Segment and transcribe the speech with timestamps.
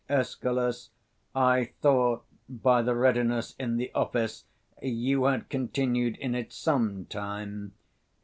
[0.09, 0.89] Escal.
[1.35, 4.45] I thought, by your readiness in the office,
[4.81, 7.75] you had 245 continued in it some time.